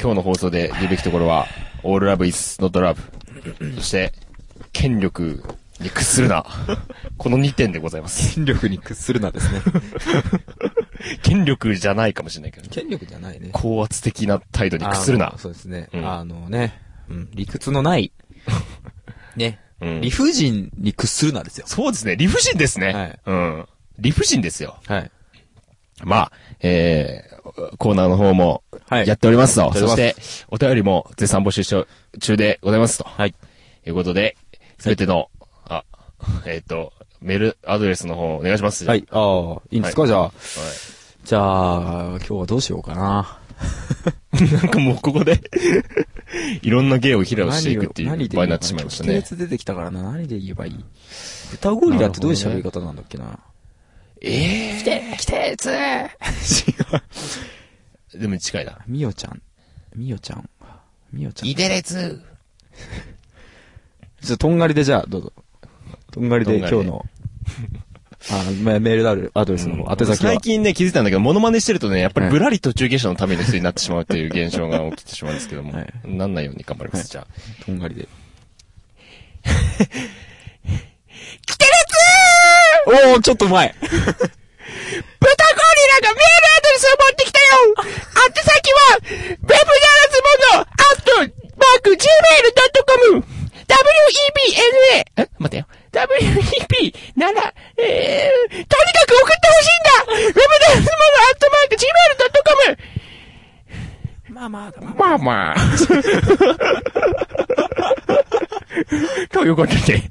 [0.00, 1.46] 今日の放送で言うべきところは、
[1.82, 2.96] all love is not love。
[3.74, 4.12] そして、
[4.72, 5.42] 権力
[5.80, 6.46] に屈するな。
[7.16, 8.36] この2点でございます。
[8.36, 9.60] 権力に屈するなですね。
[11.24, 13.50] 権力じゃないかもしれないけど、権力じゃないね。
[13.52, 15.34] 高圧的な態度に屈するな。
[15.36, 15.88] そうですね。
[15.92, 18.12] うんあのね、うん、理屈のない、
[19.34, 21.66] ね、うん理不尽に屈するなですよ。
[21.66, 22.14] そうですね。
[22.14, 22.92] 理不尽ですね。
[22.92, 23.68] はいうん。
[23.98, 24.78] 理不尽ですよ。
[24.86, 25.10] はい。
[26.04, 29.62] まあ、えー、コーナーの方もはいやっておりますと。
[29.62, 30.16] やっておりそして、
[30.48, 31.86] お便りも絶賛募集中
[32.20, 33.04] 中でございますと。
[33.04, 33.34] はい。
[33.86, 34.36] いうことで、
[34.78, 35.30] すべての、
[35.64, 35.84] あ、
[36.46, 38.84] えっ、と、メールアドレスの方お願いします。
[38.84, 39.06] はい。
[39.10, 40.22] ああ、いいんですか、はいじゃあ。
[40.22, 40.32] は
[41.24, 43.38] じゃあ、今日はどうしようかな。
[44.40, 44.44] い。
[44.54, 45.40] なんかもうここで、
[46.62, 49.08] いろんな芸を披露していくっていう場になってしまいましたね。
[49.10, 50.02] 系列出てきたからな。
[50.02, 50.84] 何で言えばいい？
[51.54, 53.40] 歌ゴリラってどういう喋り方なんだっけな？
[54.20, 55.76] ええ来て来てつ違う。
[58.14, 58.78] ー、 でも近いな。
[58.86, 59.42] みよちゃん。
[59.94, 60.48] みよちゃん。
[61.12, 61.48] みよちゃん。
[61.48, 62.22] イデレツ。
[64.20, 65.32] じゃあ、とんがりでじゃあ、どうぞ。
[66.10, 67.04] とんがりで今日の、
[68.30, 70.38] あメメールアドアドレスの方、宛先は最。
[70.40, 77.64] 近ね、気づいたんだけど、モノマネしてるとね、やっぱりぶらり途中下車のための人になってしまうっていう現象が起きてしまうんですけども、はいなんないように頑張ります、じゃあ。
[77.64, 78.08] とんがりで。
[81.46, 81.70] 来てる
[82.86, 83.74] おー、ちょっと前。
[83.78, 84.04] 豚ゴ
[84.38, 89.58] リラがメールアドレスを持ってきたよ宛先は、ウェブなら
[90.10, 91.18] ずもの、アット
[91.56, 93.24] マーク、gmail.com、
[93.68, 95.28] webna、え？
[95.38, 95.66] 待ってよ。
[95.92, 96.08] web
[97.16, 98.70] なら、えー、とにか
[99.06, 102.78] く送ってほしいんだウェブならずもの、アットマーク、gmail.com
[104.28, 105.56] まあまあ、まあまあ。
[109.32, 109.94] ということで。
[109.94, 110.07] はい、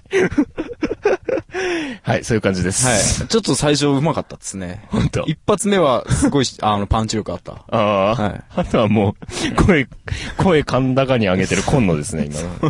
[2.28, 2.86] そういう感じです。
[2.86, 2.94] は
[3.26, 3.28] い。
[3.30, 4.86] ちょっと最初うまかったですね。
[4.90, 5.22] 本当。
[5.28, 7.64] 一発目はすごいし、あの、パンチ力あった。
[7.70, 9.16] ああ、はいあとはもう、
[9.64, 9.88] 声、
[10.36, 12.50] 声甲高に上げてる今野ですね、今の。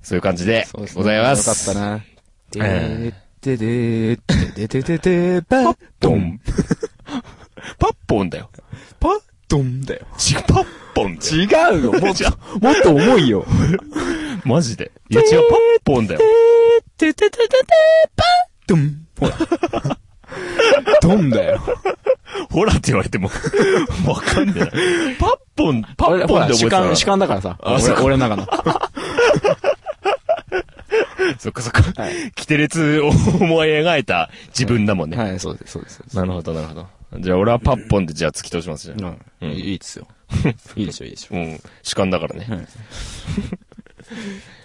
[0.00, 1.46] そういう感じで、ございます。
[1.46, 1.98] よかったな。
[1.98, 6.40] でえー、ででー、ででででパッドン。
[7.78, 8.48] パッポンだよ。
[8.98, 10.06] パッドンだよ。
[10.16, 10.66] ちパッ
[11.02, 11.14] ポン。
[11.14, 11.46] 違
[11.78, 11.92] うよ。
[11.92, 12.24] もっと、
[12.60, 13.44] もっと重いよ。
[14.44, 14.90] マジで。
[15.08, 16.20] いや違う、パッポンだよ。
[16.96, 17.48] ててててて
[18.16, 18.26] パッ
[18.66, 19.06] ドン。
[19.18, 19.36] ほら。
[21.00, 21.60] ドンだよ。
[22.50, 23.30] ほらって言われても、
[24.06, 24.66] わかんねえな。
[25.18, 27.58] パッポン、パッポンで覚えてた主観、主観だからさ。
[27.62, 28.46] 俺俺の中の。
[31.38, 32.02] そっかそっか。
[32.02, 35.16] はいキテレツを思い描いた自分だもんね。
[35.16, 35.96] はい、そうです、そうです。
[35.96, 36.86] そうですなるほど、なるほど。
[37.18, 39.14] じゃあ俺はパッポンでじゃあ突き通しますじゃあ。
[39.42, 39.50] うん。
[39.50, 40.06] いいですよ。
[40.76, 41.34] いいでしょ、いいでしょ。
[41.34, 41.60] うん。
[41.82, 42.46] 主観だからね。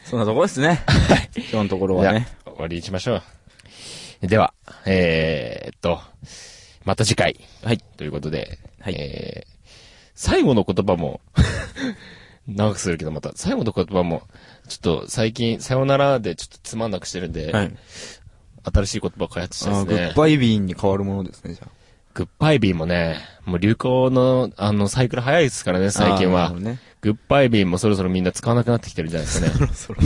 [0.06, 0.84] そんなところですね。
[1.36, 2.28] 今日のところはね。
[2.46, 3.16] 終わりにしましょ
[4.22, 4.28] う。
[4.28, 4.54] では、
[4.86, 6.00] えー、っと、
[6.84, 7.40] また次回。
[7.64, 7.80] はい。
[7.98, 9.50] ということで、はいえー、
[10.14, 11.22] 最後の言葉も、
[12.48, 14.24] 長くするけどまた、最後の言葉も、
[14.68, 17.76] ちょっと最近、さよならでちょっとつまんなくしてるんで、はい。
[18.74, 20.12] 新しい言葉を開発したですね。
[20.12, 21.70] ッバイビーンに変わるものですね、じゃあ。
[22.16, 26.80] グッバイビーもね、もう流行の、あの、サイクル早いですからね、最近はね。
[27.02, 30.06] グッバイビーもそろそろみんな使わなくなってきてるじゃないですかね。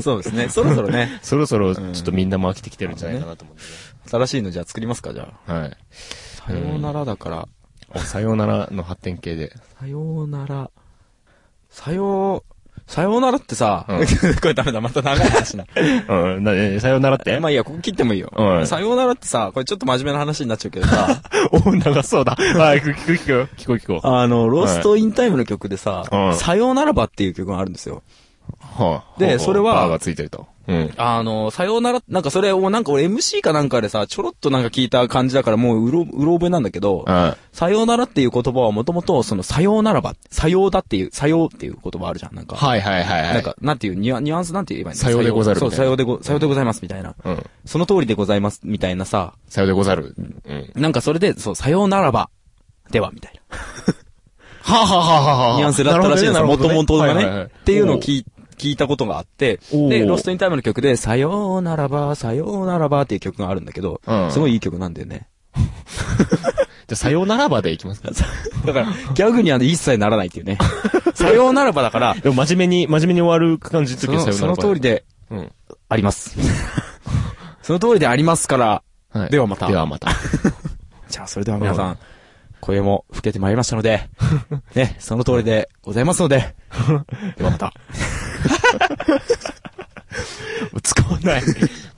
[0.00, 0.48] そうですね。
[0.48, 3.64] そろそろね、そろそろちょっとみんなも飽きてきてるんじゃないかなと思うんで、
[4.06, 5.52] 新 しいのじゃあ作りますか、じゃあ。
[5.52, 5.58] ね。
[5.60, 5.76] はい。
[5.90, 7.48] さようならだから、
[7.92, 9.52] おさようならの発展系で。
[9.80, 10.70] さようなら、
[11.70, 12.51] さよう、
[12.86, 13.98] さようならってさ、うん
[14.40, 15.64] これダメだ、また長い話な。
[16.08, 17.38] うん、な、えさようならって？
[17.40, 18.32] まあいいや、ここ切ってもいいよ。
[18.36, 21.20] うんさようならってさ、これちょっと真面目な話になっちゃうけどさ、
[21.52, 22.36] お、長そうだ。
[22.36, 24.06] はい、聞く聞く聞こう聞こう。
[24.06, 28.02] あの、ロストインタイムの曲でさ、うんさようならばっていう曲があるんですよ。
[28.60, 30.46] はあ、でそれはバーがついてると。
[30.68, 30.94] うん。
[30.96, 42.56] あの、さようなら、なんかそれを、なんか俺 MC かなんかでさ、ちょろっとなんか聞いた感じだからもううろ、うろ覚えなんだけど、あさようならっていう言葉はもともと、その、さようならば、さようだっていう、さようっていう言葉あるじゃん、なんか。
[42.56, 43.34] はいはいはいはい。
[43.34, 45.02] なんか、なんていう、ニュアニュアンスなんて言えばいいの？
[45.02, 47.14] さようでござるそう、さようでご、さようでございます、みたいな。
[47.24, 47.46] うん。
[47.64, 50.14] その通りでございます、みたいなさ、さようでござる。
[50.44, 50.72] うん。
[50.74, 52.30] なんかそれで、そう、さようならば、
[52.90, 53.92] では、みたいな。
[54.64, 58.26] はあ、はあはあはあ、ニュアンスだったらしいんですよ、もともとがね、はいはいはいっていうのを聞い
[58.62, 65.26] 聞いたことがあって、で、ロストインタイムの曲で、さようならば、さようならばっていう曲があるんだけど、うんすごいいい曲なんだよね。
[65.56, 68.10] じゃあ、さようならばでいきますか。
[68.64, 70.58] だから、ギャグには一切ならないっていうね。
[71.14, 74.62] さようならばだから、でも真面目に、真面目に終わる感じの時はさようならば。
[74.62, 75.52] の通りでうん。
[75.88, 76.36] あります。
[77.62, 79.30] その通りでありますから、はい。
[79.30, 80.10] ではまたではまた。
[81.08, 81.98] じゃあそれでは皆さん、
[82.60, 84.08] 声も吹けてまいりましたので、
[84.74, 86.54] ね、その通りでございますので、
[87.36, 87.74] ではまた。
[90.72, 91.42] もう使わない。
[91.42, 91.48] も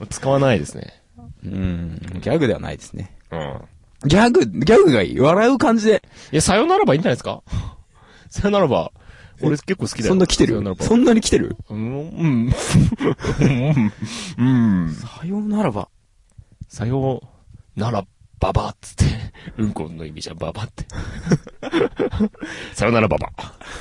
[0.01, 1.01] う使わないですね。
[1.45, 3.15] うん、ギャグではないですね。
[3.31, 3.61] うん。
[4.07, 5.19] ギャグ、ギャグがいい。
[5.19, 6.03] 笑う感じで。
[6.31, 7.41] いや、さよならばいいんじゃないですか？
[8.29, 8.91] さよならば。
[9.41, 10.05] 俺結構好きだよ。
[10.09, 10.53] そんな来てる？
[10.53, 10.85] さよならば。
[10.85, 11.57] そんなに来てる？
[11.69, 12.53] うん。
[14.37, 14.93] うん。
[14.93, 15.89] さようならば。
[16.69, 17.21] さよ
[17.75, 18.05] うなら
[18.39, 19.05] ばばっつって。
[19.57, 20.85] うんこの意味じゃん、ばばって。
[22.73, 23.29] さよならばば。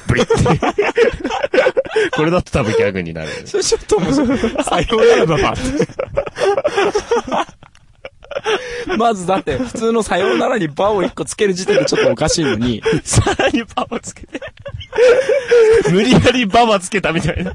[0.07, 0.35] ブリって。
[2.17, 3.29] これだと多分ギャグになる。
[3.47, 4.39] それちょっと面白い。
[4.65, 5.55] さようならばば。
[8.99, 14.41] まずだって、普通のさようならにバを一個つける時点でちょっとおかしいのに、さらにババつけて。
[15.91, 17.53] 無理やりババつけたみたいな。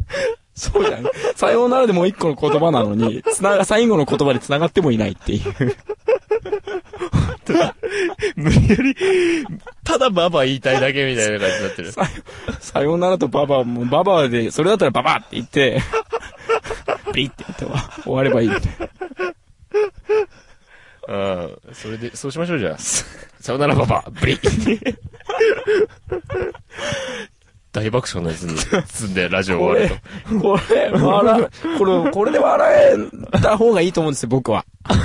[0.56, 1.04] そうじゃん。
[1.36, 5.44] さようならでもう一個の言葉なのに、つなが、最後の言葉で繋がってもいないっていう。
[8.36, 8.96] 無理やり、
[9.84, 11.92] ただババ言いたいだけみたいな感じになってる。
[11.92, 12.10] さ
[12.60, 15.82] さようならとババもうババで、それだったらババって言って、
[17.14, 18.90] ピリって言っては終わればいいみたいな。
[21.10, 21.14] う
[21.48, 21.60] ん。
[21.74, 22.78] それで、そうしましょうじゃあ。
[22.78, 24.40] さよならババ、ブリ。
[27.72, 30.02] 大爆笑のやつに積んでラジオこ終わる
[30.32, 32.98] れ、これ、笑う、これ、これで笑
[33.34, 34.66] えた方がいいと思うんですよ、僕は。
[34.88, 34.96] と。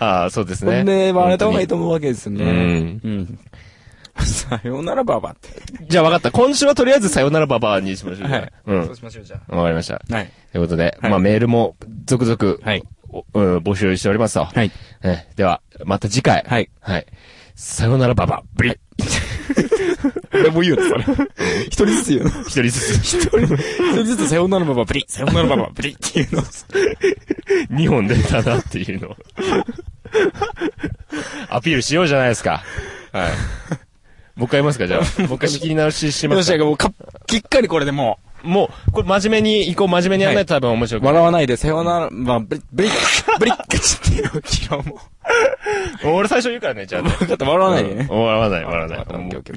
[0.04, 0.70] ああ、そうですね。
[0.70, 2.44] これで笑えた方がいいと思うわけですよね。
[2.44, 3.00] うん。
[3.04, 3.38] うん。
[4.24, 5.48] さようならババって。
[5.88, 6.30] じゃあ分かった。
[6.30, 8.30] 今週はとりあえずさよならババアにしましょう。
[8.30, 8.52] はい。
[8.66, 8.86] うん。
[8.86, 9.94] そうしましょう、じゃわかりました。
[10.10, 10.14] あ。
[10.14, 10.30] はい。
[10.52, 11.76] ということで、はいまあメールも
[12.06, 12.82] 続々、はい。
[13.10, 14.44] おうん、募集しておりますと。
[14.44, 14.70] はい。
[15.02, 16.44] えでは、また次回。
[16.46, 16.70] はい。
[16.80, 17.06] はい。
[17.54, 18.78] さよならババア、ブリッ。
[20.32, 21.04] 俺も言うの、それ。
[21.66, 22.30] 一人ずつ言うの。
[22.42, 23.16] 一人ずつ。
[23.16, 23.46] 一人、一
[23.92, 26.44] 人ずつさようならババブリ、さようならババブリっていうの。
[27.70, 29.16] 二本出たなっていうのを。
[31.50, 32.62] アピールしようじゃないですか。
[33.12, 33.30] はい。
[34.36, 35.22] もう一回言いますか、じゃあ。
[35.22, 36.64] もう一回仕切り直ししますか。
[36.64, 36.92] もうか、
[37.26, 41.12] きっかりこれでももう、これ真面目に、行こう、真面目にやらないと多分面白う、くない。
[41.12, 42.88] 笑わないで、さようなら、まあ、ブリ、ブリ、
[43.38, 43.76] ブリッって
[44.14, 45.00] いうキロも。
[46.04, 47.02] 俺最初言うからね、じゃあ。
[47.02, 48.08] 分かった、笑わないでね。
[48.10, 48.98] うん笑わない、笑わない。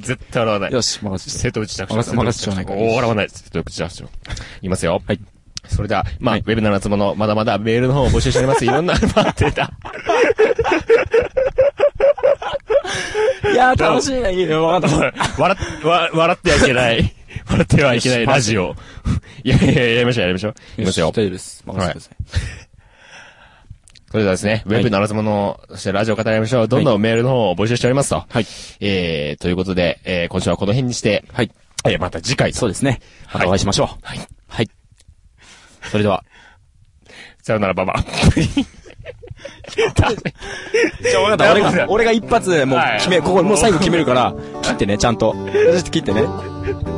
[0.02, 0.72] 絶対笑わない。
[0.72, 1.40] よし、任せて。
[1.40, 3.30] 瀬戸内着任せ任せてちょうだいお笑わない。
[3.30, 4.04] 瀬戸内着手。
[4.62, 5.02] いますよ。
[5.06, 5.20] はい。
[5.68, 8.66] それでは、まあ、はいウェブの夏物、まだまだメールの方を募集しております。
[8.66, 9.72] いろんな、 待ってた。
[13.52, 15.42] いやー、楽しいな、いいよ、分かった。
[15.42, 17.14] 笑っ、わ笑ってはいけない。
[17.48, 18.76] 笑ってはいけないラジオ。
[19.44, 20.54] いやいやいや、やりましょう、やりましょう。
[20.78, 21.12] いきますよ大。
[21.14, 21.64] 丈夫です。
[21.66, 22.12] 任せてくださ
[22.68, 22.71] い。
[24.12, 26.68] それではですね、ウェブの夏物、そしてラジオ語りましょう。
[26.68, 28.26] どんどんメールの方を募集しておりますと。
[28.28, 28.46] はい。
[28.82, 31.52] えー、ということで、えー、今週はこの辺にして、はい。
[31.86, 32.60] えー、また次回と。
[32.60, 33.00] そうですね。
[33.34, 33.88] またお会いしましょう。
[34.02, 34.20] はい。
[34.50, 34.70] はい。
[35.90, 36.26] それでは。
[37.42, 38.04] さよなら、ババ。
[39.74, 41.52] じゃあ分かった。
[41.54, 45.34] 俺が、俺が一発、もう決め、ここ、もう最後決めるから、切ってね、ちゃんと。
[45.90, 46.26] 切ってね。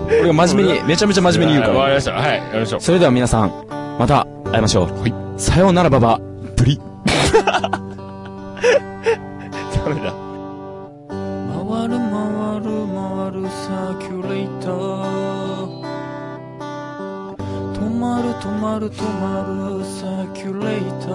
[0.10, 1.76] 俺が真面目に、めちゃめちゃ真面目に言うから。
[1.76, 2.14] わかりました。
[2.14, 2.82] はい、やりましょう。
[2.82, 3.52] それでは皆さん、
[4.00, 5.02] また会いましょう。
[5.02, 5.14] はい。
[5.38, 6.20] さようならばば、
[6.58, 6.93] ブリ。
[7.34, 7.42] ダ
[9.90, 10.14] メだ。
[11.10, 12.22] 回る回
[12.62, 14.72] る回るサーキュレーター。
[17.74, 19.26] 止まる止まる止ま
[19.80, 21.12] るサーキュレーター。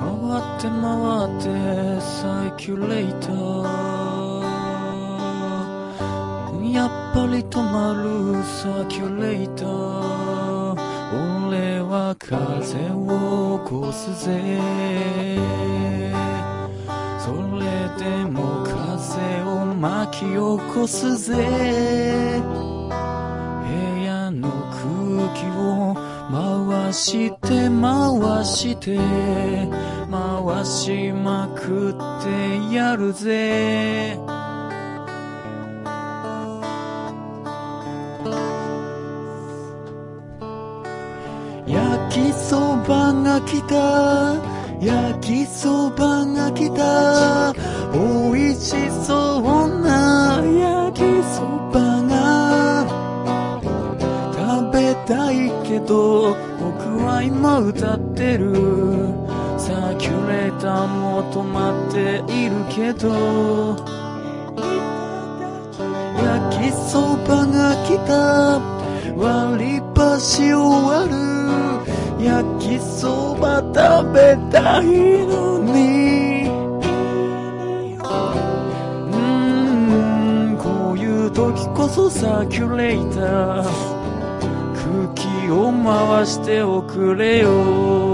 [0.00, 0.06] 回
[0.40, 0.78] って回
[1.26, 1.44] って
[2.00, 3.32] サーキュレーター。
[6.72, 8.00] やっぱり止まる
[8.44, 10.47] サーキュレーター。
[12.18, 14.30] 風を起こすぜ。
[17.18, 17.66] それ
[17.98, 20.36] でも風を巻き起
[20.72, 21.34] こすぜ。
[22.44, 22.54] 部
[24.04, 25.94] 屋の空気を
[26.30, 28.96] 回して回して
[30.10, 34.16] 回しまくってやるぜ。
[41.68, 44.34] 焼きそばが来た。
[44.80, 47.52] 焼きそばが来た。
[47.92, 49.42] 美味しそう
[49.82, 52.86] な焼きそばが。
[54.32, 58.54] 食べたいけど僕は今歌ってる。
[59.58, 63.76] サーキュレーターも止まっているけど。
[66.16, 68.77] 焼きそばが来た。
[69.18, 71.16] 割り箸を割る。
[72.20, 74.84] 焼きそば食べたい
[75.26, 76.48] のに。
[76.48, 83.64] うーんこういう時こそサーキュレーター。
[84.74, 88.07] 空気を回しておくれよ。